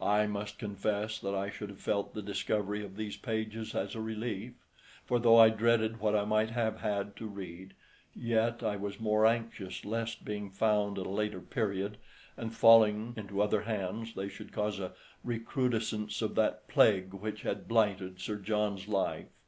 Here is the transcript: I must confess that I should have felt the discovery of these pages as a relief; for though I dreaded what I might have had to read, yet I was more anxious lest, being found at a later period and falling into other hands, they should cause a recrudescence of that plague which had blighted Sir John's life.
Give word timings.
I 0.00 0.28
must 0.28 0.60
confess 0.60 1.18
that 1.18 1.34
I 1.34 1.50
should 1.50 1.70
have 1.70 1.80
felt 1.80 2.14
the 2.14 2.22
discovery 2.22 2.84
of 2.84 2.94
these 2.94 3.16
pages 3.16 3.74
as 3.74 3.96
a 3.96 4.00
relief; 4.00 4.52
for 5.04 5.18
though 5.18 5.38
I 5.38 5.48
dreaded 5.48 5.98
what 5.98 6.14
I 6.14 6.24
might 6.24 6.50
have 6.50 6.82
had 6.82 7.16
to 7.16 7.26
read, 7.26 7.74
yet 8.14 8.62
I 8.62 8.76
was 8.76 9.00
more 9.00 9.26
anxious 9.26 9.84
lest, 9.84 10.24
being 10.24 10.50
found 10.50 11.00
at 11.00 11.06
a 11.06 11.10
later 11.10 11.40
period 11.40 11.96
and 12.36 12.54
falling 12.54 13.12
into 13.16 13.42
other 13.42 13.62
hands, 13.62 14.14
they 14.14 14.28
should 14.28 14.52
cause 14.52 14.78
a 14.78 14.92
recrudescence 15.24 16.22
of 16.22 16.36
that 16.36 16.68
plague 16.68 17.12
which 17.12 17.42
had 17.42 17.66
blighted 17.66 18.20
Sir 18.20 18.36
John's 18.36 18.86
life. 18.86 19.26